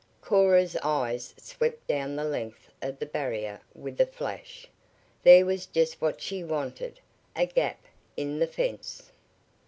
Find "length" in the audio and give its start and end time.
2.23-2.71